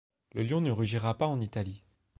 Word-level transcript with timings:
Le 0.33 0.41
Lion 0.41 0.61
ne 0.61 0.71
rugira 0.71 1.15
pas 1.15 1.27
en 1.27 1.39
Italie. 1.39 1.83